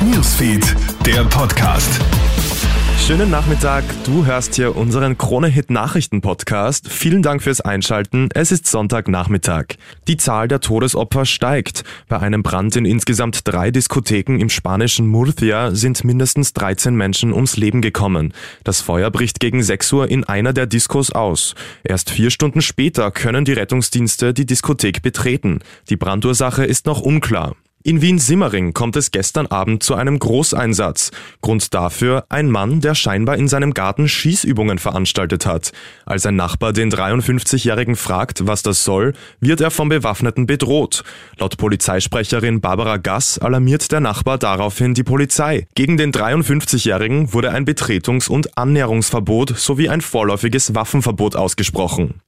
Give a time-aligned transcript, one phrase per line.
[0.00, 2.00] Newsfeed, der Podcast.
[2.98, 6.88] Schönen Nachmittag, du hörst hier unseren Krone-Hit Nachrichten-Podcast.
[6.88, 8.28] Vielen Dank fürs Einschalten.
[8.32, 9.74] Es ist Sonntagnachmittag.
[10.08, 11.82] Die Zahl der Todesopfer steigt.
[12.08, 17.56] Bei einem Brand in insgesamt drei Diskotheken im spanischen Murcia sind mindestens 13 Menschen ums
[17.56, 18.34] Leben gekommen.
[18.64, 21.54] Das Feuer bricht gegen 6 Uhr in einer der Diskos aus.
[21.82, 25.58] Erst vier Stunden später können die Rettungsdienste die Diskothek betreten.
[25.88, 27.56] Die Brandursache ist noch unklar.
[27.84, 31.10] In Wien-Simmering kommt es gestern Abend zu einem Großeinsatz.
[31.40, 35.72] Grund dafür ein Mann, der scheinbar in seinem Garten Schießübungen veranstaltet hat.
[36.06, 41.02] Als ein Nachbar den 53-Jährigen fragt, was das soll, wird er vom Bewaffneten bedroht.
[41.38, 45.66] Laut Polizeisprecherin Barbara Gass alarmiert der Nachbar daraufhin die Polizei.
[45.74, 52.20] Gegen den 53-Jährigen wurde ein Betretungs- und Annäherungsverbot sowie ein vorläufiges Waffenverbot ausgesprochen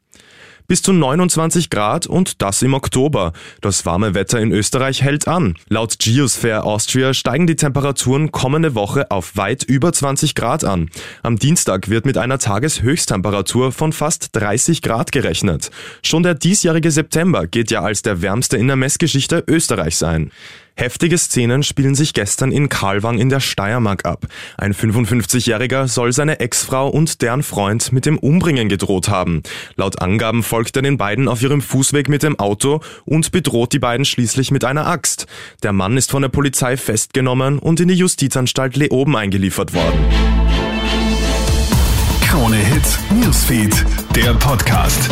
[0.67, 3.33] bis zu 29 Grad und das im Oktober.
[3.61, 5.55] Das warme Wetter in Österreich hält an.
[5.69, 10.91] Laut Geosphere Austria steigen die Temperaturen kommende Woche auf weit über 20 Grad an.
[11.23, 15.71] Am Dienstag wird mit einer Tageshöchsttemperatur von fast 30 Grad gerechnet.
[16.03, 20.31] Schon der diesjährige September geht ja als der wärmste in der Messgeschichte Österreichs ein.
[20.77, 24.27] Heftige Szenen spielen sich gestern in Karlwang in der Steiermark ab.
[24.59, 29.45] Ein 55-Jähriger soll seine Ex-Frau und deren Freund mit dem Umbringen gedroht haben.
[29.77, 33.79] Laut Angaben folgt er den beiden auf ihrem Fußweg mit dem Auto und bedroht die
[33.79, 35.27] beiden schließlich mit einer Axt.
[35.63, 40.01] Der Mann ist von der Polizei festgenommen und in die Justizanstalt Leoben eingeliefert worden.
[42.21, 43.85] Krone Hits, Newsfeed,
[44.17, 45.09] der Podcast.